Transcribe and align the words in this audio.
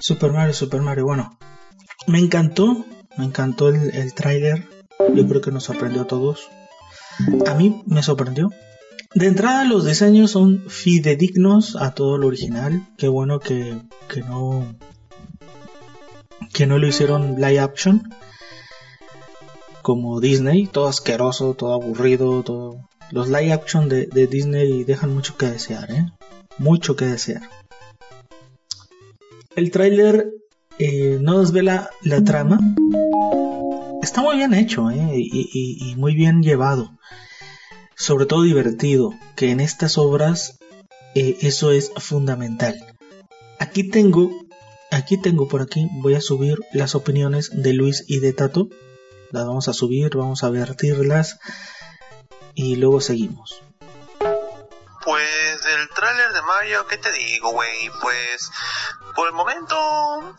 Super 0.00 0.32
Mario, 0.32 0.54
Super 0.54 0.80
Mario, 0.80 1.04
bueno. 1.04 1.38
Me 2.06 2.18
encantó, 2.18 2.86
me 3.18 3.24
encantó 3.26 3.68
el, 3.68 3.94
el. 3.94 4.12
Yo 5.14 5.28
creo 5.28 5.40
que 5.40 5.50
nos 5.50 5.64
sorprendió 5.64 6.02
a 6.02 6.06
todos. 6.06 6.48
A 7.46 7.54
mí 7.54 7.82
me 7.86 8.02
sorprendió. 8.02 8.50
De 9.14 9.26
entrada 9.26 9.64
los 9.64 9.84
diseños 9.84 10.30
son 10.30 10.64
fidedignos 10.68 11.76
a 11.76 11.92
todo 11.94 12.16
lo 12.16 12.28
original. 12.28 12.86
Qué 12.96 13.08
bueno 13.08 13.40
que, 13.40 13.78
que 14.08 14.22
no 14.22 14.74
que 16.54 16.66
no 16.66 16.78
lo 16.78 16.86
hicieron 16.86 17.36
live 17.36 17.60
action 17.60 18.12
como 19.82 20.20
Disney, 20.20 20.66
todo 20.66 20.88
asqueroso, 20.88 21.54
todo 21.54 21.74
aburrido, 21.74 22.42
todo 22.42 22.88
los 23.10 23.28
live 23.28 23.52
action 23.52 23.88
de, 23.88 24.06
de 24.06 24.26
Disney 24.26 24.84
dejan 24.84 25.12
mucho 25.12 25.36
que 25.36 25.46
desear, 25.46 25.90
¿eh? 25.90 26.06
Mucho 26.58 26.96
que 26.96 27.06
desear. 27.06 27.42
El 29.60 29.70
tráiler 29.70 30.32
eh, 30.78 31.18
no 31.20 31.40
desvela 31.40 31.90
la 32.00 32.24
trama. 32.24 32.58
Está 34.02 34.22
muy 34.22 34.38
bien 34.38 34.54
hecho 34.54 34.90
¿eh? 34.90 35.10
y, 35.12 35.94
muy 35.98 36.14
bien 36.14 36.42
llevado. 36.42 36.92
Sobre 37.94 38.24
todo 38.24 38.40
divertido, 38.40 39.12
que 39.36 39.50
en 39.50 39.60
estas 39.60 39.98
obras 39.98 40.58
eh, 41.14 41.36
eso 41.42 41.72
es 41.72 41.92
fundamental. 41.98 42.74
Aquí 43.58 43.86
tengo, 43.86 44.30
aquí 44.90 45.18
tengo 45.18 45.46
por 45.46 45.60
aquí, 45.60 45.90
voy 45.92 46.14
a 46.14 46.22
subir 46.22 46.56
las 46.72 46.94
opiniones 46.94 47.50
de 47.52 47.74
Luis 47.74 48.04
y 48.08 48.20
de 48.20 48.32
Tato. 48.32 48.70
Las 49.30 49.44
vamos 49.44 49.68
a 49.68 49.74
subir, 49.74 50.16
vamos 50.16 50.42
a 50.42 50.48
vertirlas 50.48 51.38
y 52.54 52.76
luego 52.76 53.02
seguimos. 53.02 53.62
Pues 55.04 55.62
del 55.64 55.88
tráiler 55.90 56.32
de 56.32 56.42
Mario, 56.42 56.86
¿qué 56.86 56.96
te 56.96 57.12
digo, 57.12 57.52
güey? 57.52 57.90
Pues 58.00 58.50
por 59.20 59.28
el 59.28 59.34
momento 59.34 59.76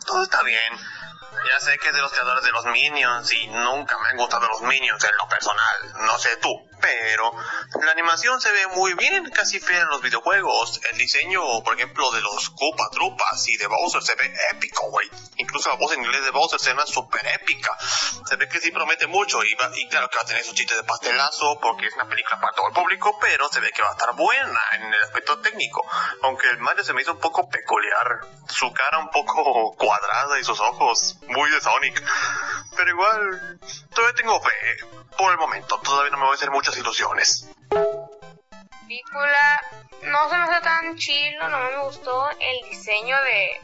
todo 0.08 0.24
está 0.24 0.42
bien. 0.42 0.74
Ya 0.74 1.60
sé 1.60 1.78
que 1.78 1.90
es 1.90 1.94
de 1.94 2.02
los 2.02 2.12
creadores 2.12 2.44
de 2.44 2.52
los 2.52 2.66
Minions 2.66 3.32
y 3.32 3.46
nunca 3.46 3.96
me 4.00 4.10
han 4.10 4.18
gustado 4.18 4.48
los 4.48 4.64
Minions 4.64 5.04
en 5.04 5.16
lo 5.18 5.28
personal. 5.28 5.94
No 6.08 6.18
sé 6.18 6.36
tú 6.38 6.50
pero 6.82 7.32
la 7.84 7.92
animación 7.92 8.42
se 8.42 8.52
ve 8.52 8.68
muy 8.76 8.94
bien, 8.96 9.30
casi 9.30 9.60
fiel 9.60 9.82
en 9.82 9.88
los 9.88 10.02
videojuegos. 10.02 10.82
El 10.92 10.98
diseño, 10.98 11.42
por 11.64 11.76
ejemplo, 11.76 12.12
de 12.12 12.22
los 12.22 12.50
Koopa 12.50 12.90
Trupas 12.92 13.48
y 13.48 13.58
de 13.58 13.68
Bowser 13.68 14.02
se 14.02 14.16
ve 14.16 14.34
épico, 14.52 14.90
güey. 14.90 15.10
Incluso 15.38 15.70
la 15.70 15.76
voz 15.76 15.94
en 15.94 16.04
inglés 16.04 16.24
de 16.26 16.32
Bowser 16.32 16.60
se 16.60 16.74
ve 16.74 16.82
súper 16.86 17.26
épica. 17.28 17.78
Se 18.26 18.36
ve 18.36 18.50
que 18.50 18.60
sí 18.60 18.72
promete 18.72 19.08
mucho 19.08 19.44
y, 19.44 19.56
claro 19.88 20.10
que 20.10 20.18
va 20.18 20.24
a 20.24 20.26
tener 20.26 20.44
sus 20.44 20.56
chistes 20.56 20.78
de 20.78 20.84
pastelazo 20.84 21.60
porque 21.62 21.88
es 21.88 21.94
una 21.96 22.08
película 22.08 22.40
para 22.40 22.54
todo 22.54 22.68
el 22.68 22.74
público, 22.74 23.18
pero 23.20 23.50
se 23.50 23.60
ve 23.60 23.72
que 23.72 23.82
va 23.82 23.90
a 23.90 23.94
estar 23.94 24.14
buena 24.16 24.62
en 24.74 24.94
el 24.94 25.02
aspecto 25.02 25.40
técnico. 25.40 25.86
Aunque 26.24 26.50
el 26.50 26.60
Mario 26.60 26.84
se 26.84 26.94
me 26.94 27.02
hizo 27.02 27.14
un 27.14 27.20
poco 27.20 27.50
peculiar, 27.50 28.22
su 28.48 28.72
cara 28.74 29.00
un 29.00 29.10
poco 29.10 29.76
cuadrada 29.78 30.40
y 30.40 30.44
sus 30.44 30.60
ojos 30.60 31.18
muy 31.28 31.50
de 31.52 31.62
Sonic. 31.62 32.04
Pero 32.76 32.90
igual, 32.90 33.60
todavía 33.94 34.16
tengo 34.16 34.42
fe. 34.42 34.50
Por 35.18 35.32
el 35.32 35.38
momento, 35.38 35.80
todavía 35.80 36.10
no 36.12 36.18
me 36.18 36.24
voy 36.24 36.32
a 36.32 36.36
hacer 36.36 36.50
mucho 36.50 36.71
ilusiones. 36.78 37.48
Película 38.88 39.62
no 40.04 40.30
se 40.30 40.38
me 40.38 40.44
hace 40.44 40.62
tan 40.62 40.98
chilo, 40.98 41.48
no 41.48 41.60
me 41.60 41.84
gustó 41.84 42.30
el 42.32 42.70
diseño 42.70 43.16
de, 43.22 43.62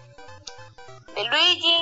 Luigi, 1.30 1.78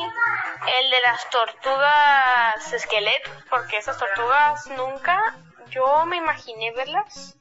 el 0.80 0.90
de 0.90 1.02
las 1.06 1.30
tortugas 1.30 2.73
esqueletos, 2.73 3.34
porque 3.50 3.78
esas 3.78 3.98
tortugas 3.98 4.66
nunca 4.68 5.38
yo 5.70 6.06
me 6.06 6.18
imaginé 6.18 6.72
verlas 6.72 7.36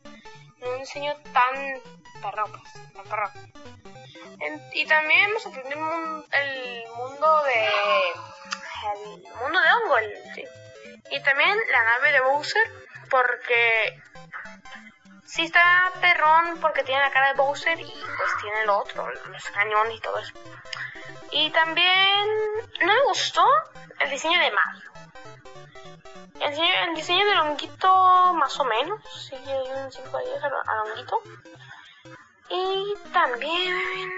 en 0.61 0.69
un 0.69 0.79
diseño 0.81 1.15
tan 1.33 1.81
perro, 2.21 2.51
tan 2.95 3.05
perro. 3.05 3.31
y 4.73 4.87
también 4.87 5.33
me 5.33 5.41
sorprendió 5.41 5.77
el 6.33 6.85
mundo, 6.97 7.43
de 7.45 7.69
el 8.93 9.23
mundo 9.41 9.61
de 9.61 9.73
hongo, 9.73 9.97
y 11.11 11.23
también 11.23 11.59
la 11.71 11.83
nave 11.85 12.13
de 12.13 12.21
Bowser 12.21 12.71
porque 13.11 14.03
sí 15.25 15.43
está 15.43 15.93
perrón 16.00 16.59
porque 16.61 16.83
tiene 16.83 17.00
la 17.00 17.11
cara 17.11 17.28
de 17.28 17.34
Bowser 17.34 17.78
y 17.78 17.84
pues 17.84 18.31
tiene 18.41 18.67
lo 18.67 18.78
otro, 18.78 19.11
los 19.11 19.44
cañones 19.50 19.97
y 19.97 20.00
todo 20.00 20.19
eso. 20.19 20.33
Y 21.31 21.50
también 21.50 22.28
no 22.81 22.87
me 22.87 23.03
gustó 23.09 23.44
el 24.00 24.11
diseño 24.11 24.41
de 24.41 24.50
Mario. 24.50 24.91
El 26.41 26.50
diseño, 26.50 26.73
el 26.89 26.94
diseño 26.94 27.27
del 27.27 27.39
honguito 27.39 28.34
más 28.34 28.59
o 28.59 28.65
menos, 28.65 29.00
sí, 29.28 29.37
hay 29.37 29.71
un 29.71 29.91
5 29.91 30.19
de 30.19 30.25
10 30.25 30.44
al, 30.44 30.89
honguito. 30.89 31.23
Y 32.50 32.94
también... 33.12 34.11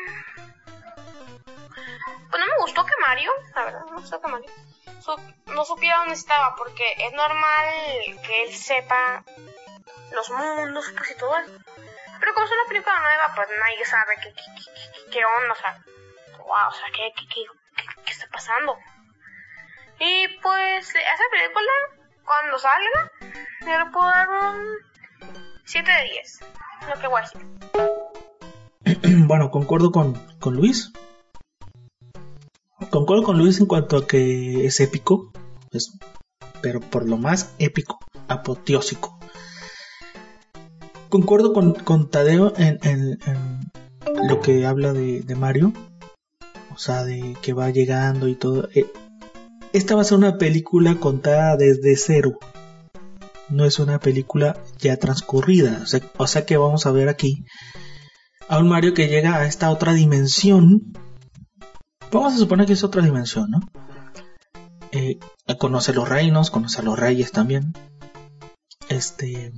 Pues 2.76 2.84
gustó 2.84 2.94
que 2.94 3.09
Mario, 3.09 3.32
la 3.54 3.64
verdad, 3.64 3.84
me 3.87 3.97
gustó 3.97 4.20
que 4.20 4.28
Mario 4.28 4.50
no 5.47 5.64
supiera 5.64 5.98
dónde 6.00 6.12
estaba, 6.12 6.54
porque 6.56 6.84
es 6.98 7.12
normal 7.14 7.70
que 8.22 8.44
él 8.44 8.54
sepa 8.54 9.25
los 10.12 10.28
mundos 10.28 10.92
pues, 10.94 11.10
y 11.10 11.16
todo 11.16 11.38
eso. 11.38 11.53
Pero 12.20 12.34
como 12.34 12.44
es 12.44 12.53
una 12.53 12.69
película 12.69 13.00
nueva, 13.00 13.32
pues 13.34 13.48
nadie 13.59 13.84
sabe 13.87 14.16
qué, 15.10 15.25
onda, 15.25 15.53
o 15.53 15.56
sea, 15.56 15.84
wow, 16.38 16.69
o 16.69 16.72
sea, 16.72 16.88
qué, 16.94 17.12
qué, 17.32 17.47
está 18.10 18.26
pasando. 18.31 18.76
Y 19.98 20.28
pues, 20.43 20.91
esa 20.91 21.25
película, 21.31 21.72
cuando 22.26 22.58
salga, 22.58 23.10
yo 23.62 23.78
le 23.78 23.87
puedo 23.91 24.06
dar 24.06 24.28
un 24.28 24.66
7 25.64 25.91
de 25.91 26.03
10, 26.10 26.41
lo 26.88 27.00
que 27.00 27.06
voy 27.06 27.20
a 27.20 27.25
decir. 27.25 27.41
bueno, 29.26 29.50
concuerdo 29.50 29.91
con, 29.93 30.14
con 30.41 30.56
Luis. 30.56 30.93
Concuerdo 32.96 33.24
con 33.24 33.36
Luis 33.36 33.60
en 33.60 33.66
cuanto 33.66 33.98
a 33.98 34.06
que 34.06 34.64
es 34.64 34.80
épico, 34.80 35.30
pero 36.62 36.80
por 36.80 37.06
lo 37.06 37.18
más 37.18 37.52
épico, 37.58 37.98
apoteósico. 38.26 39.18
Concuerdo 41.10 41.52
con, 41.52 42.08
Tadeo 42.08 42.54
en, 42.56 43.18
lo 44.26 44.40
que 44.40 44.64
habla 44.64 44.94
de, 44.94 45.36
Mario, 45.36 45.74
o 46.74 46.78
sea, 46.78 47.04
de 47.04 47.36
que 47.42 47.52
va 47.52 47.68
llegando 47.68 48.28
y 48.28 48.34
todo. 48.34 48.70
Eh, 48.74 48.86
esta 49.74 49.94
va 49.94 50.00
a 50.00 50.04
ser 50.04 50.16
una 50.16 50.38
película 50.38 50.94
contada 50.94 51.58
desde 51.58 51.96
cero. 51.96 52.38
No 53.50 53.66
es 53.66 53.78
una 53.78 54.00
película 54.00 54.56
ya 54.78 54.96
transcurrida. 54.96 55.80
O 55.82 55.86
sea, 55.86 56.00
o 56.16 56.26
sea 56.26 56.46
que 56.46 56.56
vamos 56.56 56.86
a 56.86 56.92
ver 56.92 57.10
aquí 57.10 57.44
a 58.48 58.58
un 58.58 58.70
Mario 58.70 58.94
que 58.94 59.08
llega 59.08 59.36
a 59.36 59.46
esta 59.46 59.70
otra 59.70 59.92
dimensión 59.92 60.94
Vamos 62.12 62.34
a 62.34 62.39
suponer 62.39 62.67
que 62.67 62.75
es 62.75 62.84
otra 62.84 63.03
dimensión, 63.03 63.50
¿no? 63.50 63.61
Eh, 64.93 65.19
conoce 65.59 65.93
los 65.93 66.09
reinos, 66.09 66.50
conoce 66.50 66.81
a 66.81 66.84
los 66.84 66.99
reyes 66.99 67.33
también. 67.33 67.75
Este. 68.89 69.53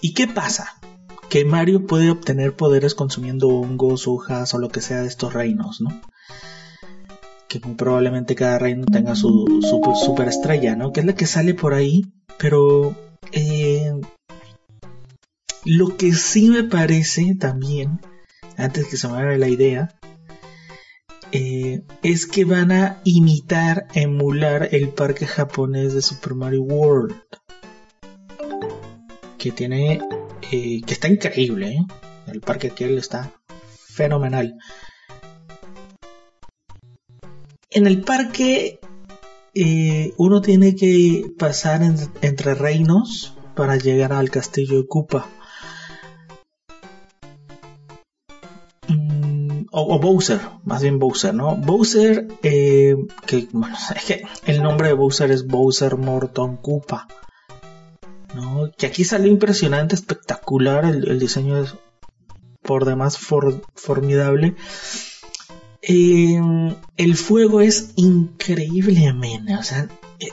¿Y 0.00 0.14
qué 0.14 0.26
pasa? 0.26 0.74
Que 1.28 1.44
Mario 1.44 1.86
puede 1.86 2.10
obtener 2.10 2.54
poderes 2.54 2.94
consumiendo 2.94 3.48
hongos, 3.48 4.06
hojas 4.06 4.52
o 4.54 4.58
lo 4.58 4.68
que 4.68 4.80
sea 4.80 5.02
de 5.02 5.08
estos 5.08 5.32
reinos, 5.32 5.80
¿no? 5.80 6.00
Que 7.48 7.60
muy 7.60 7.74
probablemente 7.74 8.34
cada 8.34 8.58
reino 8.58 8.84
tenga 8.84 9.14
su, 9.14 9.60
super, 10.04 10.28
estrella, 10.28 10.76
¿no? 10.76 10.92
Que 10.92 11.00
es 11.00 11.06
la 11.06 11.14
que 11.14 11.26
sale 11.26 11.54
por 11.54 11.74
ahí, 11.74 12.02
pero. 12.38 12.94
Eh, 13.32 13.92
lo 15.64 15.96
que 15.96 16.12
sí 16.12 16.50
me 16.50 16.64
parece 16.64 17.34
también, 17.36 18.00
antes 18.58 18.86
que 18.86 18.98
se 18.98 19.08
me 19.08 19.14
vaya 19.14 19.38
la 19.38 19.48
idea, 19.48 19.94
eh, 21.36 21.82
es 22.04 22.26
que 22.26 22.44
van 22.44 22.70
a 22.70 23.00
imitar, 23.02 23.88
emular 23.92 24.68
el 24.70 24.90
parque 24.90 25.26
japonés 25.26 25.92
de 25.92 26.00
Super 26.00 26.34
Mario 26.34 26.62
World. 26.62 27.16
Que 29.36 29.50
tiene, 29.50 30.00
eh, 30.52 30.80
que 30.86 30.94
está 30.94 31.08
increíble, 31.08 31.72
¿eh? 31.72 31.86
El 32.28 32.40
parque 32.40 32.68
aquel 32.68 32.98
está 32.98 33.32
fenomenal. 33.66 34.54
En 37.70 37.88
el 37.88 38.02
parque 38.02 38.78
uno 40.16 40.40
tiene 40.40 40.76
que 40.76 41.32
pasar 41.36 41.82
entre 42.22 42.54
reinos 42.54 43.36
para 43.56 43.76
llegar 43.76 44.12
al 44.12 44.30
castillo 44.30 44.78
de 44.78 44.86
Koopa. 44.86 45.28
O, 49.94 49.98
Bowser, 49.98 50.40
más 50.64 50.82
bien 50.82 50.98
Bowser, 50.98 51.34
¿no? 51.34 51.56
Bowser, 51.56 52.28
eh, 52.42 52.96
que 53.26 53.48
bueno, 53.52 53.76
es 53.96 54.04
que 54.04 54.22
el 54.46 54.62
nombre 54.62 54.88
de 54.88 54.94
Bowser 54.94 55.30
es 55.30 55.46
Bowser 55.46 55.96
Morton 55.96 56.56
Koopa, 56.56 57.06
¿no? 58.34 58.70
Que 58.76 58.86
aquí 58.86 59.04
salió 59.04 59.30
impresionante, 59.30 59.94
espectacular, 59.94 60.84
el, 60.84 61.18
diseño 61.18 61.58
es 61.58 61.74
por 62.62 62.84
demás 62.84 63.18
formidable. 63.18 64.54
Eh, 65.82 66.40
el 66.96 67.16
fuego 67.16 67.60
es 67.60 67.92
increíble, 67.96 69.14
o 69.58 69.62
sea, 69.62 69.88
eh, 70.18 70.30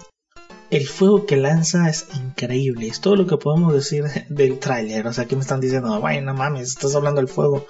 el 0.71 0.87
fuego 0.87 1.25
que 1.25 1.35
lanza 1.35 1.89
es 1.89 2.07
increíble. 2.15 2.87
Es 2.87 3.01
todo 3.01 3.17
lo 3.17 3.27
que 3.27 3.37
podemos 3.37 3.73
decir 3.73 4.05
del 4.29 4.57
tráiler. 4.59 5.05
O 5.05 5.13
sea, 5.13 5.25
aquí 5.25 5.35
me 5.35 5.41
están 5.41 5.59
diciendo, 5.59 5.99
bueno, 5.99 6.33
mames, 6.33 6.69
estás 6.69 6.95
hablando 6.95 7.19
del 7.19 7.29
fuego. 7.29 7.67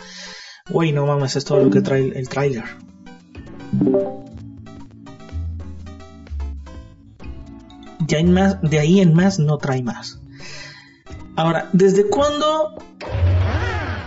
Güey, 0.69 0.91
no 0.91 1.05
mames, 1.05 1.35
es 1.35 1.45
todo 1.45 1.63
lo 1.63 1.69
que 1.69 1.81
trae 1.81 2.17
el 2.17 2.29
tráiler. 2.29 2.63
De 7.99 8.23
más, 8.23 8.61
de 8.61 8.79
ahí 8.79 8.99
en 8.99 9.13
más 9.13 9.39
no 9.39 9.57
trae 9.57 9.81
más. 9.81 10.21
Ahora, 11.35 11.69
¿desde 11.71 12.07
cuándo? 12.07 12.75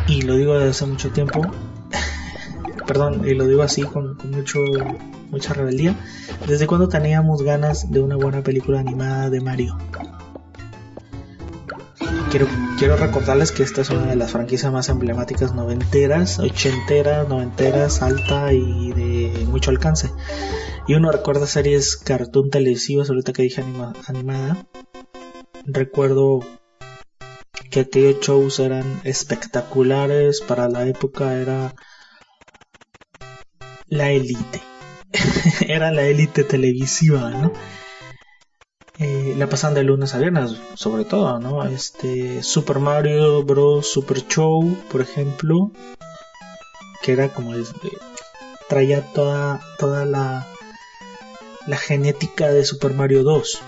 Y 0.07 0.23
lo 0.23 0.37
digo 0.37 0.55
desde 0.55 0.71
hace 0.71 0.87
mucho 0.87 1.11
tiempo. 1.11 1.41
perdón, 2.87 3.27
y 3.27 3.35
lo 3.35 3.47
digo 3.47 3.63
así 3.63 3.83
con, 3.83 4.19
mucho 4.31 4.61
mucha 5.31 5.55
rebeldía. 5.55 5.97
¿Desde 6.47 6.67
cuándo 6.67 6.89
teníamos 6.89 7.43
ganas 7.43 7.91
de 7.91 8.01
una 8.01 8.17
buena 8.17 8.43
película 8.43 8.81
animada 8.81 9.31
de 9.31 9.41
Mario? 9.41 9.79
Quiero, 12.79 12.97
recordarles 12.97 13.53
que 13.53 13.63
esta 13.63 13.83
es 13.83 13.91
una 13.91 14.07
de 14.07 14.17
las 14.17 14.33
franquicias 14.33 14.73
más 14.73 14.89
emblemáticas 14.89 15.55
noventeras, 15.55 16.41
ochenteras, 16.41 17.29
noventeras, 17.29 18.03
alta 18.03 18.53
y 18.53 18.91
de 18.91 19.47
mucho 19.47 19.71
alcance. 19.71 20.11
Y 20.89 20.95
uno 20.95 21.13
recuerda 21.13 21.47
series 21.47 21.97
cartoon 21.97 22.51
televisivas, 22.51 23.09
ahorita 23.09 23.33
que 23.33 23.43
dije 23.43 23.63
animada. 24.09 24.67
Recuerdo 25.65 26.41
que 27.71 27.81
aquellos 27.81 28.19
shows 28.19 28.59
eran 28.59 29.01
espectaculares, 29.05 30.41
para 30.41 30.69
la 30.69 30.89
época 30.89 31.37
era 31.37 31.77
la 33.87 34.11
élite. 34.11 34.61
era 35.69 35.93
la 35.93 36.03
élite 36.03 36.43
televisiva, 36.43 37.31
¿no? 37.31 37.53
Eh, 38.99 39.35
la 39.37 39.49
pasan 39.49 39.75
de 39.75 39.83
lunes 39.83 40.15
a 40.15 40.19
viernes, 40.19 40.57
sobre 40.75 41.05
todo, 41.05 41.41
¿no? 41.41 41.65
Este 41.65 42.43
Super 42.43 42.79
Mario 42.79 43.43
Bros. 43.43 43.91
Super 43.91 44.27
Show, 44.27 44.77
por 44.91 45.01
ejemplo, 45.01 45.73
que 47.03 47.13
era 47.13 47.29
como 47.29 47.55
el, 47.55 47.67
traía 48.69 49.03
toda 49.13 49.61
toda 49.79 50.05
la 50.05 50.47
la 51.67 51.77
genética 51.77 52.53
de 52.53 52.65
Super 52.65 52.93
Mario 52.95 53.23
2 53.23 53.63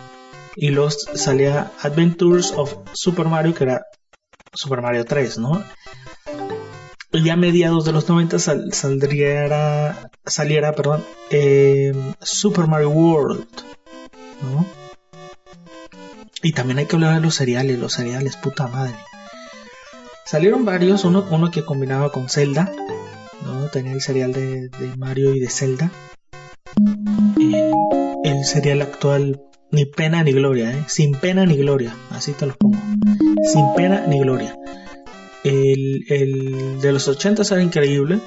y 0.55 0.71
los 0.71 1.07
salía 1.15 1.73
Adventures 1.81 2.53
of 2.53 2.75
Super 2.93 3.27
Mario 3.27 3.55
que 3.55 3.65
era 3.65 3.87
Super 4.53 4.81
Mario 4.81 5.05
3, 5.05 5.39
¿no? 5.39 5.65
ya 7.13 7.33
a 7.33 7.37
mediados 7.37 7.85
de 7.85 7.93
los 7.93 8.09
90 8.09 8.39
saldría, 8.39 10.11
saliera 10.25 10.73
perdón, 10.75 11.05
em, 11.31 12.15
Super 12.21 12.67
Mario 12.67 12.91
World. 12.91 13.47
¿no? 14.43 14.67
Y 16.47 16.53
también 16.53 16.79
hay 16.79 16.87
que 16.87 16.95
hablar 16.95 17.17
de 17.17 17.21
los 17.21 17.35
cereales, 17.35 17.77
los 17.77 17.95
cereales, 17.95 18.37
puta 18.37 18.69
madre. 18.69 18.95
Salieron 20.25 20.65
varios, 20.65 21.05
uno, 21.05 21.27
uno 21.29 21.51
que 21.51 21.65
combinaba 21.65 22.13
con 22.13 22.29
Zelda, 22.29 22.71
¿no? 23.45 23.67
tenía 23.67 23.95
el 23.95 24.01
cereal 24.01 24.33
de, 24.33 24.71
Mario 24.97 25.35
y 25.35 25.41
de 25.41 25.51
Zelda. 25.51 25.91
Eh, 27.41 27.73
el 28.23 28.45
cereal 28.45 28.83
actual, 28.83 29.43
ni 29.73 29.87
pena 29.87 30.23
ni 30.23 30.31
gloria, 30.31 30.71
¿eh? 30.71 30.85
sin 30.87 31.17
pena 31.17 31.45
ni 31.47 31.57
gloria, 31.57 31.97
así 32.11 32.31
te 32.31 32.47
los 32.47 32.57
pongo. 32.57 32.79
Sin 33.43 33.75
pena 33.75 34.07
ni 34.07 34.21
gloria. 34.21 34.57
El, 35.43 36.79
de 36.81 36.93
los 36.93 37.09
80 37.09 37.43
era 37.43 37.61
increíble. 37.61 38.21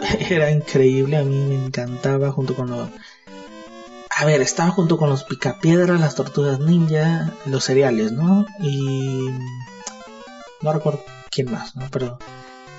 Era 0.30 0.50
increíble, 0.50 1.18
a 1.18 1.24
mí 1.24 1.44
me 1.46 1.66
encantaba 1.66 2.32
junto 2.32 2.54
con 2.54 2.70
los... 2.70 2.88
A 4.20 4.26
ver, 4.26 4.42
estaba 4.42 4.70
junto 4.70 4.98
con 4.98 5.08
los 5.08 5.24
picapiedras, 5.24 5.98
las 5.98 6.14
tortugas 6.14 6.60
ninja, 6.60 7.32
los 7.46 7.64
cereales, 7.64 8.12
¿no? 8.12 8.44
Y... 8.60 9.30
No 10.60 10.74
recuerdo 10.74 11.02
quién 11.30 11.50
más, 11.50 11.74
¿no? 11.74 11.88
Pero 11.90 12.18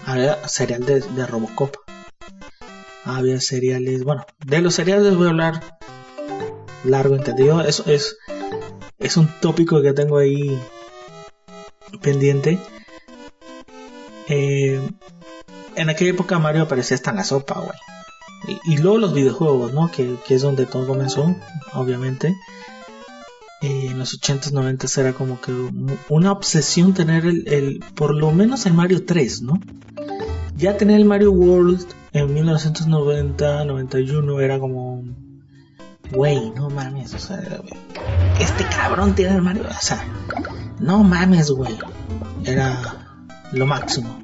había 0.05 0.47
cereal 0.47 0.85
de, 0.85 1.25
Robocop. 1.25 1.77
Había 3.05 3.41
cereales... 3.41 4.03
Bueno, 4.03 4.23
de 4.45 4.61
los 4.61 4.75
cereales 4.75 5.15
voy 5.15 5.25
a 5.25 5.29
hablar 5.31 5.79
largo, 6.83 7.15
entendido. 7.15 7.61
Eso 7.61 7.85
es, 7.87 8.17
es 8.99 9.17
un 9.17 9.27
tópico 9.39 9.81
que 9.81 9.93
tengo 9.93 10.19
ahí 10.19 10.61
pendiente. 12.03 12.59
Eh, 14.27 14.79
en 15.73 15.89
aquella 15.89 16.11
época 16.11 16.37
Mario 16.37 16.61
aparecía 16.61 16.93
hasta 16.93 17.09
en 17.09 17.15
la 17.15 17.23
sopa, 17.23 17.61
güey. 17.61 17.79
Y, 18.65 18.77
luego 18.77 18.97
los 18.97 19.13
videojuegos, 19.13 19.73
¿no? 19.73 19.91
Que, 19.91 20.17
es 20.29 20.41
donde 20.41 20.65
todo 20.65 20.87
comenzó, 20.87 21.35
obviamente. 21.73 22.35
Eh, 23.61 23.87
en 23.91 23.99
los 23.99 24.19
80s, 24.19 24.51
90s 24.51 24.97
era 24.97 25.13
como 25.13 25.39
que 25.39 25.51
una 26.09 26.31
obsesión 26.31 26.93
tener 26.93 27.25
el, 27.25 27.83
por 27.95 28.15
lo 28.15 28.31
menos 28.31 28.65
el 28.65 28.73
Mario 28.73 29.05
3, 29.05 29.43
¿no? 29.43 29.59
Ya 30.55 30.77
tener 30.77 30.97
el 30.97 31.05
Mario 31.05 31.31
World 31.31 31.85
en 32.13 32.33
1990, 32.33 33.65
91 33.65 34.39
era 34.39 34.59
como, 34.59 35.03
güey, 36.11 36.51
no 36.51 36.69
mames, 36.69 37.13
o 37.13 37.19
sea, 37.19 37.39
este 38.39 38.65
cabrón 38.65 39.13
tiene 39.13 39.35
el 39.35 39.41
Mario, 39.41 39.65
o 39.69 39.81
sea, 39.81 40.03
no 40.79 41.03
mames, 41.03 41.51
güey. 41.51 41.77
Era 42.43 43.05
lo 43.51 43.67
máximo. 43.67 44.19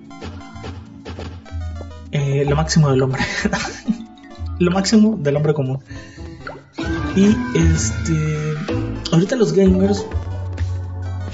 Eh, 2.12 2.46
lo 2.48 2.56
máximo 2.56 2.90
del 2.90 3.04
hombre. 3.04 3.22
lo 4.59 4.71
máximo 4.71 5.18
del 5.18 5.36
hombre 5.36 5.54
común. 5.54 5.83
Y 7.15 7.36
este. 7.57 8.56
Ahorita 9.12 9.36
los 9.36 9.54
gamers. 9.54 10.06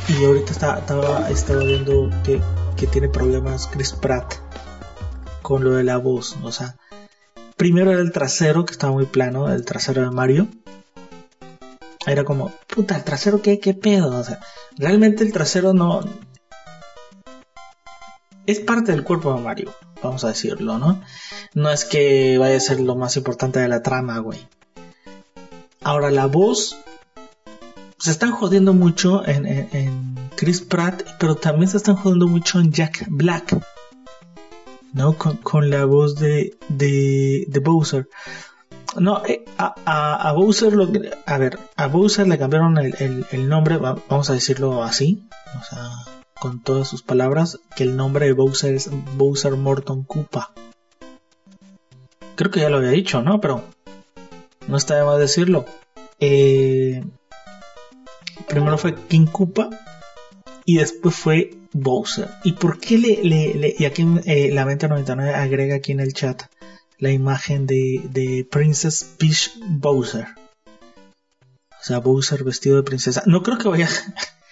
Y 0.08 0.26
ahorita 0.26 0.52
estaba, 0.52 1.30
estaba 1.30 1.64
viendo 1.64 2.10
que, 2.24 2.42
que 2.76 2.88
tiene 2.88 3.08
problemas 3.08 3.68
Chris 3.68 3.94
Pratt 3.94 4.36
con 5.42 5.64
lo 5.64 5.72
de 5.72 5.84
la 5.84 5.98
voz. 5.98 6.38
O 6.44 6.52
sea, 6.52 6.76
primero 7.56 7.92
era 7.92 8.02
el 8.02 8.12
trasero 8.12 8.66
que 8.66 8.74
estaba 8.74 8.92
muy 8.92 9.06
plano, 9.06 9.52
el 9.52 9.64
trasero 9.66 10.02
de 10.02 10.12
Mario. 10.12 10.48
Era 12.06 12.26
como, 12.26 12.52
puta, 12.68 12.98
el 12.98 13.04
trasero, 13.04 13.42
¿qué, 13.42 13.60
qué 13.60 13.74
pedo? 13.74 14.18
O 14.20 14.24
sea, 14.24 14.40
realmente 14.78 15.24
el 15.24 15.32
trasero 15.32 15.74
no, 15.74 16.02
es 18.46 18.60
parte 18.60 18.92
del 18.92 19.04
cuerpo 19.04 19.34
de 19.34 19.42
Mario, 19.42 19.74
vamos 20.02 20.24
a 20.24 20.30
decirlo, 20.30 20.78
¿no? 20.78 21.02
No 21.54 21.70
es 21.70 21.86
que 21.86 22.38
vaya 22.38 22.58
a 22.58 22.60
ser 22.60 22.80
lo 22.80 22.96
más 22.96 23.16
importante 23.18 23.60
de 23.60 23.68
la 23.68 23.82
trama, 23.82 24.20
güey. 24.20 24.40
Ahora, 25.82 26.12
la 26.12 26.28
voz. 26.28 26.78
Se 27.98 28.12
están 28.12 28.34
jodiendo 28.34 28.74
mucho 28.74 29.26
en, 29.26 30.18
Chris 30.36 30.60
Pratt, 30.60 31.04
pero 31.20 31.36
también 31.36 31.70
se 31.70 31.78
están 31.78 31.96
jodiendo 31.96 32.28
mucho 32.28 32.60
en 32.60 32.74
Jack 32.74 33.06
Black. 33.08 33.58
¿No? 34.92 35.18
Con, 35.18 35.70
la 35.70 35.86
voz 35.86 36.16
de, 36.16 36.58
de, 36.68 37.62
Bowser. 37.64 38.10
No, 38.98 39.24
eh, 39.26 39.46
a, 39.58 40.34
Bowser 40.36 40.74
lo 40.74 40.90
A 41.26 41.38
ver, 41.38 41.58
a 41.78 41.88
Bowser 41.88 42.28
le 42.28 42.38
cambiaron 42.38 42.78
el, 42.78 43.26
el 43.32 43.50
nombre, 43.50 43.78
vamos 43.78 44.30
a 44.30 44.34
decirlo 44.34 44.84
así. 44.84 45.26
O 45.60 45.64
sea, 45.64 45.90
con 46.44 46.60
todas 46.60 46.90
sus 46.90 47.04
palabras 47.04 47.62
que 47.74 47.84
el 47.84 47.96
nombre 47.96 48.26
de 48.26 48.34
Bowser 48.34 48.76
es 48.76 48.90
Bowser 49.16 49.54
Morton 49.54 50.04
Koopa. 50.04 50.52
Creo 52.36 52.52
que 52.52 52.60
ya 52.60 52.70
lo 52.70 52.80
había 52.80 52.90
dicho, 52.90 53.22
¿no? 53.22 53.40
Pero 53.40 53.64
no 54.68 54.76
está 54.76 54.98
de 54.98 55.06
más 55.06 55.20
decirlo. 55.20 55.64
Eh, 56.20 57.02
primero 58.50 58.78
fue 58.78 58.94
King 58.94 59.26
Koopa 59.26 59.70
y 60.66 60.80
después 60.80 61.16
fue 61.16 61.56
Bowser. 61.72 62.28
¿Y 62.44 62.52
por 62.52 62.78
qué 62.78 62.98
le, 62.98 63.24
le, 63.24 63.74
y 63.80 63.86
aquí 63.86 64.06
eh, 64.26 64.52
la 64.52 64.66
99 64.66 65.34
agrega 65.34 65.76
aquí 65.78 65.94
en 65.94 66.02
el 66.02 66.12
chat 66.12 66.44
la 67.00 67.12
imagen 67.12 67.68
de, 67.68 68.02
de 68.12 68.46
Princess 68.52 69.06
Peach 69.18 69.54
Bowser? 69.66 70.28
O 70.66 71.86
sea, 71.86 72.00
Bowser 72.00 72.44
vestido 72.44 72.76
de 72.76 72.84
princesa. 72.84 73.24
No 73.28 73.44
creo 73.44 73.58
que 73.58 73.70
vaya 73.70 73.88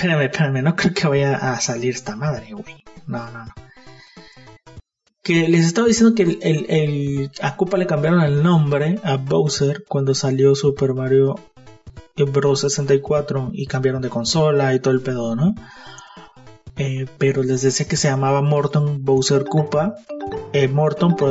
Espérame, 0.00 0.30
espérame, 0.30 0.62
no 0.62 0.74
creo 0.76 0.94
que 0.94 1.08
vaya 1.08 1.34
a 1.36 1.60
salir 1.60 1.90
esta 1.90 2.16
madre, 2.16 2.52
güey. 2.52 2.84
No, 3.06 3.30
no, 3.30 3.44
no. 3.44 3.52
Que 5.22 5.46
les 5.46 5.66
estaba 5.66 5.88
diciendo 5.88 6.14
que 6.14 6.22
el, 6.22 6.38
el, 6.70 7.30
a 7.42 7.54
Koopa 7.54 7.76
le 7.76 7.86
cambiaron 7.86 8.22
el 8.22 8.42
nombre 8.42 8.98
a 9.04 9.18
Bowser 9.18 9.84
cuando 9.86 10.14
salió 10.14 10.54
Super 10.54 10.94
Mario 10.94 11.34
Bros. 12.16 12.60
64 12.62 13.50
y 13.52 13.66
cambiaron 13.66 14.00
de 14.00 14.08
consola 14.08 14.74
y 14.74 14.80
todo 14.80 14.94
el 14.94 15.02
pedo, 15.02 15.36
¿no? 15.36 15.54
Eh, 16.78 17.04
pero 17.18 17.42
les 17.42 17.60
decía 17.60 17.86
que 17.86 17.98
se 17.98 18.08
llamaba 18.08 18.40
Morton 18.40 19.04
Bowser 19.04 19.44
Koopa. 19.44 19.96
Eh, 20.54 20.68
Morton 20.68 21.14
por 21.14 21.30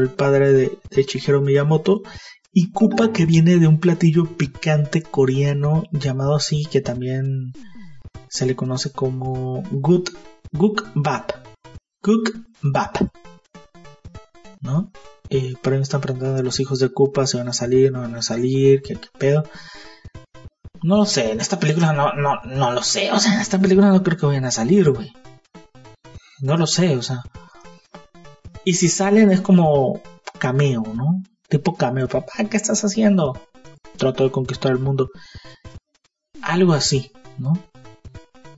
el, 0.00 0.10
padre 0.10 0.52
de, 0.52 0.78
de 0.90 1.38
Miyamoto 1.40 2.02
y 2.52 2.72
Koopa 2.72 3.12
que 3.12 3.26
viene 3.26 3.58
de 3.58 3.68
un 3.68 3.78
platillo 3.78 4.24
picante 4.24 5.02
coreano 5.02 5.84
llamado 5.92 6.34
así 6.34 6.64
que 6.64 6.80
también 6.80 7.52
se 8.30 8.46
le 8.46 8.56
conoce 8.56 8.92
como 8.92 9.62
Guk, 9.70 10.10
Guk 10.52 10.90
Bap. 10.94 11.32
Guk 12.02 12.32
Bap. 12.62 12.96
¿No? 14.60 14.90
Eh, 15.30 15.54
por 15.62 15.72
ahí 15.72 15.78
me 15.78 15.82
están 15.82 16.00
preguntando 16.00 16.42
los 16.42 16.58
hijos 16.60 16.78
de 16.78 16.90
Koopa 16.90 17.26
si 17.26 17.36
van 17.36 17.48
a 17.48 17.52
salir, 17.52 17.92
no 17.92 18.00
van 18.00 18.14
a 18.14 18.22
salir, 18.22 18.82
qué, 18.82 18.98
pedo. 19.18 19.44
No 20.82 20.98
lo 20.98 21.06
sé, 21.06 21.32
en 21.32 21.40
esta 21.40 21.58
película 21.58 21.92
no, 21.92 22.12
no, 22.14 22.40
no 22.44 22.70
lo 22.72 22.82
sé, 22.82 23.12
o 23.12 23.18
sea, 23.18 23.34
en 23.34 23.40
esta 23.40 23.58
película 23.58 23.88
no 23.88 24.02
creo 24.02 24.16
que 24.16 24.26
vayan 24.26 24.46
a 24.46 24.50
salir, 24.50 24.90
güey. 24.90 25.12
No 26.40 26.56
lo 26.56 26.66
sé, 26.66 26.96
o 26.96 27.02
sea. 27.02 27.22
Y 28.64 28.74
si 28.74 28.88
salen 28.88 29.30
es 29.30 29.40
como 29.40 30.00
cameo, 30.38 30.82
¿no? 30.94 31.22
Tipo 31.48 31.74
cameo, 31.74 32.08
papá, 32.08 32.44
¿qué 32.48 32.56
estás 32.56 32.84
haciendo? 32.84 33.40
Trato 33.96 34.24
de 34.24 34.30
conquistar 34.30 34.72
el 34.72 34.78
mundo. 34.78 35.10
Algo 36.42 36.72
así, 36.72 37.10
¿no? 37.38 37.58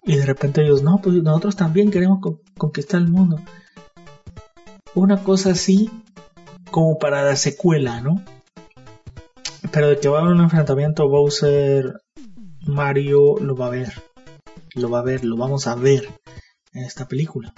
Y 0.04 0.16
de 0.16 0.26
repente 0.26 0.62
ellos, 0.62 0.82
no, 0.82 1.00
pues 1.02 1.16
nosotros 1.16 1.56
también 1.56 1.90
queremos 1.90 2.20
conquistar 2.56 3.00
el 3.00 3.08
mundo. 3.08 3.40
Una 4.94 5.22
cosa 5.22 5.50
así 5.50 5.90
como 6.70 6.98
para 6.98 7.22
la 7.22 7.36
secuela, 7.36 8.00
¿no? 8.00 8.22
Pero 9.72 9.88
de 9.88 9.98
que 9.98 10.08
va 10.08 10.18
a 10.18 10.22
haber 10.22 10.34
un 10.34 10.42
enfrentamiento 10.42 11.08
Bowser 11.08 12.00
Mario 12.66 13.38
lo 13.38 13.56
va 13.56 13.66
a 13.66 13.70
ver. 13.70 13.92
Lo 14.74 14.90
va 14.90 15.00
a 15.00 15.04
ver, 15.04 15.24
lo 15.24 15.36
vamos 15.36 15.66
a 15.66 15.74
ver 15.74 16.08
en 16.72 16.84
esta 16.84 17.06
película. 17.06 17.52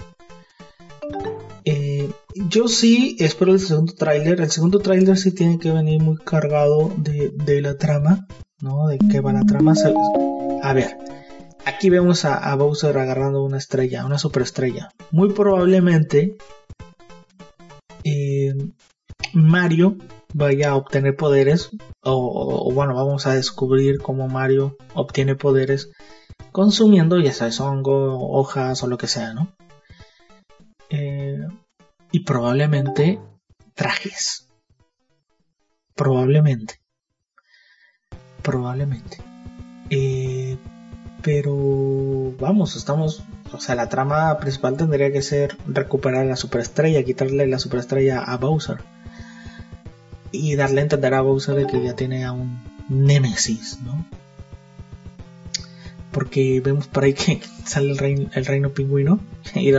Eh, 1.65 2.09
yo 2.49 2.67
sí 2.67 3.15
espero 3.19 3.53
el 3.53 3.59
segundo 3.59 3.93
tráiler. 3.93 4.41
El 4.41 4.51
segundo 4.51 4.79
tráiler 4.79 5.17
sí 5.17 5.31
tiene 5.33 5.59
que 5.59 5.71
venir 5.71 6.01
muy 6.01 6.17
cargado 6.17 6.91
de, 6.97 7.61
la 7.61 7.77
trama, 7.77 8.27
¿no? 8.59 8.87
De 8.87 8.97
qué 8.97 9.21
va 9.21 9.33
la 9.33 9.45
trama. 9.45 9.73
A 10.61 10.73
ver, 10.73 10.97
aquí 11.65 11.89
vemos 11.89 12.25
a, 12.25 12.53
Bowser 12.55 12.97
agarrando 12.97 13.43
una 13.43 13.57
estrella, 13.57 14.05
una 14.05 14.17
superestrella. 14.17 14.89
Muy 15.11 15.33
probablemente 15.33 16.37
eh, 18.03 18.53
Mario 19.33 19.97
vaya 20.33 20.71
a 20.71 20.75
obtener 20.75 21.15
poderes 21.15 21.69
o, 22.01 22.71
bueno 22.73 22.95
vamos 22.95 23.27
a 23.27 23.35
descubrir 23.35 23.99
cómo 23.99 24.27
Mario 24.27 24.77
obtiene 24.95 25.35
poderes 25.35 25.91
consumiendo 26.51 27.19
ya 27.19 27.31
sabes 27.31 27.59
hongo 27.59 28.31
hojas 28.31 28.81
o 28.81 28.87
lo 28.87 28.97
que 28.97 29.07
sea 29.07 29.33
no 29.33 29.53
eh, 30.89 31.47
y 32.11 32.19
probablemente 32.19 33.19
trajes. 33.73 34.47
Probablemente. 35.95 36.75
Probablemente. 38.41 39.17
Eh, 39.89 40.32
pero 41.23 42.33
vamos 42.39 42.75
estamos 42.75 43.23
o 43.51 43.59
sea 43.59 43.75
la 43.75 43.89
trama 43.89 44.37
principal 44.37 44.77
tendría 44.77 45.11
que 45.11 45.21
ser 45.21 45.57
recuperar 45.65 46.25
la 46.25 46.35
superestrella 46.35 47.03
quitarle 47.03 47.47
la 47.47 47.59
superestrella 47.59 48.19
a 48.19 48.37
Bowser 48.37 48.77
y 50.33 50.55
darle 50.55 50.81
a 50.81 50.83
entender 50.83 51.13
a 51.13 51.21
Bowser 51.21 51.55
de 51.55 51.67
que 51.67 51.81
ya 51.81 51.95
tiene 51.95 52.25
a 52.25 52.33
un 52.33 52.59
Némesis, 52.89 53.79
¿no? 53.81 54.05
Porque 56.11 56.59
vemos 56.59 56.87
por 56.87 57.05
ahí 57.05 57.13
que 57.13 57.41
sale 57.65 57.91
el 57.91 57.97
reino, 57.97 58.29
el 58.33 58.45
reino 58.45 58.69
pingüino 58.69 59.19
y 59.55 59.71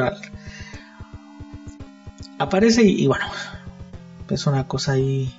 aparece 2.38 2.82
y, 2.82 3.06
bueno, 3.06 3.26
es 4.30 4.46
una 4.46 4.66
cosa 4.66 4.92
ahí 4.92 5.34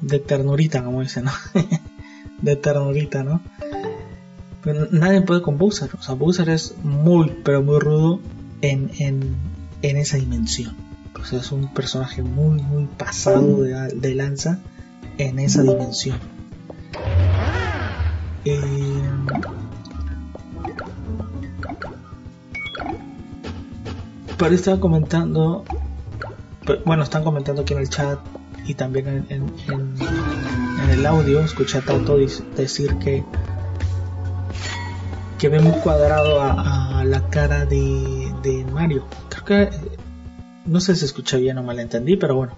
de 0.00 0.18
ternurita, 0.18 0.82
como 0.82 1.02
dicen, 1.02 1.24
¿no? 1.24 1.32
de 2.42 2.56
ternurita, 2.56 3.24
¿no? 3.24 3.42
Pero 4.66 4.88
nadie 4.90 5.20
puede 5.20 5.42
con 5.42 5.58
Bowser, 5.58 5.88
o 5.96 6.02
sea, 6.02 6.16
Bowser 6.16 6.48
es 6.48 6.74
muy, 6.82 7.32
pero 7.44 7.62
muy 7.62 7.78
rudo 7.78 8.18
en, 8.62 8.90
en, 8.98 9.36
en 9.82 9.96
esa 9.96 10.16
dimensión. 10.16 10.74
O 11.20 11.24
sea, 11.24 11.38
es 11.38 11.52
un 11.52 11.72
personaje 11.72 12.20
muy, 12.24 12.60
muy 12.60 12.86
pasado 12.86 13.60
de, 13.60 14.14
lanza 14.16 14.58
en 15.18 15.38
esa 15.38 15.62
dimensión. 15.62 16.18
Eh, 18.44 18.60
pero 24.36 24.52
estaba 24.52 24.80
comentando, 24.80 25.64
bueno, 26.84 27.04
están 27.04 27.22
comentando 27.22 27.62
aquí 27.62 27.72
en 27.72 27.78
el 27.78 27.88
chat 27.88 28.18
y 28.66 28.74
también 28.74 29.26
en, 29.28 29.44
el 30.90 31.06
audio, 31.06 31.38
escuché 31.38 31.78
a 31.78 31.82
Tato 31.82 32.18
decir 32.56 32.96
que 32.96 33.22
que 35.38 35.48
ve 35.48 35.60
muy 35.60 35.72
cuadrado 35.80 36.40
a, 36.40 37.04
la 37.04 37.28
cara 37.28 37.66
de, 37.66 38.32
de 38.42 38.64
Mario. 38.64 39.06
Creo 39.28 39.44
que 39.44 39.70
no 40.64 40.80
sé 40.80 40.96
si 40.96 41.04
escuché 41.04 41.38
bien 41.38 41.58
o 41.58 41.62
mal 41.62 41.78
entendí, 41.78 42.16
pero 42.16 42.34
bueno. 42.34 42.56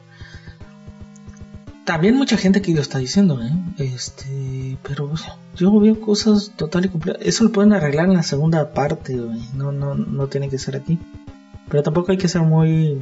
También 1.84 2.16
mucha 2.16 2.36
gente 2.36 2.60
que 2.60 2.74
lo 2.74 2.80
está 2.82 2.98
diciendo, 2.98 3.40
¿eh? 3.42 3.50
Este, 3.78 4.76
pero 4.82 5.10
yo 5.56 5.78
veo 5.80 6.00
cosas 6.00 6.52
total 6.56 6.84
y 6.84 6.88
completas. 6.88 7.22
Eso 7.24 7.44
lo 7.44 7.52
pueden 7.52 7.72
arreglar 7.72 8.06
en 8.06 8.14
la 8.14 8.22
segunda 8.22 8.72
parte, 8.72 9.16
No, 9.54 9.72
no, 9.72 9.94
no 9.94 10.26
tiene 10.26 10.48
que 10.48 10.58
ser 10.58 10.76
aquí. 10.76 10.98
Pero 11.68 11.82
tampoco 11.82 12.12
hay 12.12 12.18
que 12.18 12.28
ser 12.28 12.42
muy 12.42 12.98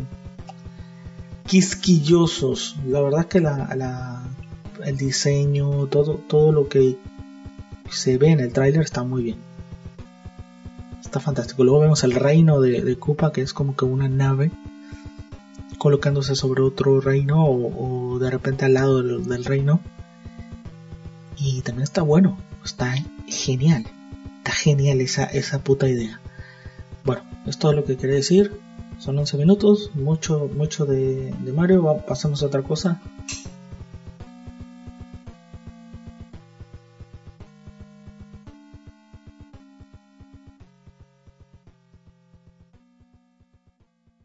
quisquillosos. 1.47 2.77
La 2.87 3.01
verdad 3.01 3.27
que 3.27 3.41
la, 3.41 3.75
la, 3.75 4.23
el 4.85 4.97
diseño, 4.97 5.87
todo, 5.87 6.15
todo 6.15 6.53
lo 6.53 6.69
que 6.69 6.97
se 7.91 8.19
ve 8.19 8.29
en 8.29 8.41
el 8.41 8.53
tráiler 8.53 8.83
está 8.83 9.03
muy 9.03 9.23
bien. 9.23 9.46
Está 11.07 11.21
fantástico. 11.21 11.63
Luego 11.63 11.79
vemos 11.79 12.03
el 12.03 12.13
reino 12.13 12.61
de, 12.61 12.83
de 12.83 12.97
Koopa, 12.97 13.31
que 13.33 13.41
es 13.41 13.53
como 13.53 13.77
que 13.77 13.85
una 13.85 14.09
nave 14.09 14.51
colocándose 15.79 16.35
sobre 16.35 16.63
otro 16.63 17.01
reino 17.01 17.47
o, 17.47 18.19
de 18.19 18.29
repente 18.29 18.65
al 18.65 18.75
lado 18.75 19.01
del, 19.05 19.45
reino. 19.45 19.79
Y 21.39 21.61
también 21.61 21.85
está 21.85 22.03
bueno, 22.03 22.39
está 22.65 22.93
genial, 23.29 23.87
está 24.39 24.51
genial 24.51 25.01
esa, 25.01 25.27
esa 25.27 25.61
puta 25.61 25.89
idea. 25.89 26.21
Bueno, 27.05 27.23
es 27.47 27.57
todo 27.57 27.73
lo 27.73 27.85
que 27.85 27.97
quería 27.97 28.17
decir. 28.17 28.59
Son 28.99 29.17
11 29.17 29.37
minutos, 29.37 29.93
mucho, 29.95 30.51
mucho 30.53 30.87
de, 30.87 31.33
Mario. 31.55 32.03
Pasamos 32.05 32.43
a 32.43 32.47
otra 32.47 32.63
cosa. 32.63 33.01